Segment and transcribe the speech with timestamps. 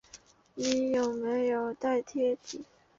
[0.55, 2.61] 你有没有带贴纸